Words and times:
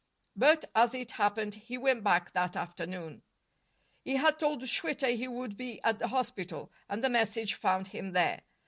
But, 0.35 0.65
as 0.73 0.95
it 0.95 1.11
happened, 1.11 1.53
he 1.53 1.77
went 1.77 2.03
back 2.03 2.33
that 2.33 2.55
afternoon. 2.55 3.21
He 4.03 4.15
had 4.15 4.39
told 4.39 4.63
Schwitter 4.67 5.15
he 5.15 5.27
would 5.27 5.55
be 5.55 5.79
at 5.83 5.99
the 5.99 6.07
hospital, 6.07 6.71
and 6.89 7.03
the 7.03 7.07
message 7.09 7.53
found 7.53 7.85
him 7.89 8.13
there. 8.13 8.41